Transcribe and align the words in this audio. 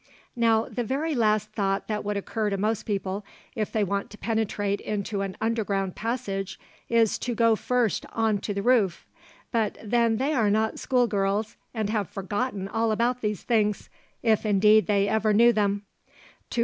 Now, 0.35 0.65
the 0.67 0.83
very 0.83 1.13
last 1.13 1.51
thought 1.51 1.87
that 1.87 2.03
would 2.03 2.17
occur 2.17 2.49
to 2.49 2.57
most 2.57 2.87
people, 2.87 3.23
if 3.53 3.71
they 3.71 3.83
want 3.83 4.09
to 4.09 4.17
penetrate 4.17 4.81
into 4.81 5.21
an 5.21 5.37
underground 5.39 5.95
passage, 5.95 6.59
is 6.89 7.19
to 7.19 7.35
go 7.35 7.55
first 7.55 8.07
on 8.11 8.39
to 8.39 8.51
the 8.51 8.63
roof; 8.63 9.05
but 9.51 9.77
then 9.83 10.17
they 10.17 10.33
are 10.33 10.49
not 10.49 10.79
school 10.79 11.05
girls, 11.05 11.55
and 11.71 11.91
have 11.91 12.09
forgotten 12.09 12.67
all 12.67 12.91
about 12.91 13.21
these 13.21 13.43
things, 13.43 13.91
if, 14.23 14.43
indeed, 14.43 14.87
they 14.87 15.07
ever 15.07 15.33
knew 15.33 15.53
them. 15.53 15.83